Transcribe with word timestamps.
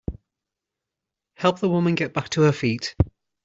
Help 1.35 1.59
the 1.59 1.69
woman 1.69 1.93
get 1.93 2.11
back 2.11 2.27
to 2.29 2.41
her 2.41 2.51
feet. 2.51 2.95